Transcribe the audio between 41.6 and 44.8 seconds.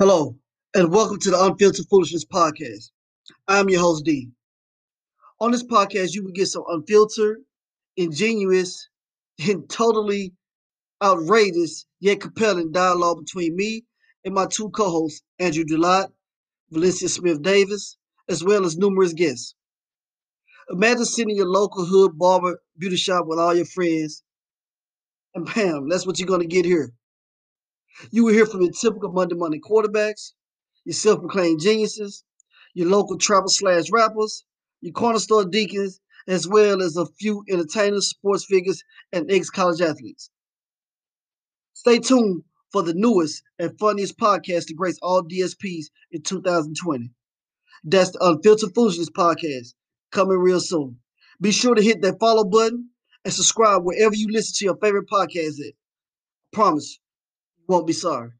Stay tuned for the newest and funniest podcast to